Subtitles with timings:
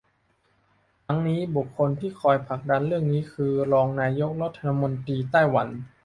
[1.05, 5.67] ทั้งนี้บุคคลที่คอยผลักดันเรื่องนี้คือรองนายกรัฐมนตรีไต้หวัน